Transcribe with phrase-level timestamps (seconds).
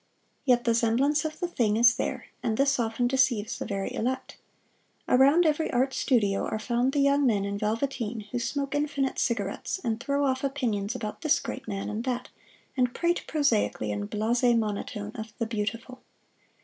[0.45, 4.35] Yet the semblance of the thing is there and this often deceives the very elect.
[5.07, 9.79] Around every art studio are found the young men in velveteen who smoke infinite cigarettes,
[9.83, 12.29] and throw off opinions about this great man and that,
[12.75, 16.01] and prate prosaically in blase monotone of the Beautiful.